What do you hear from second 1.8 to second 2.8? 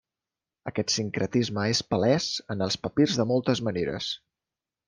palès en els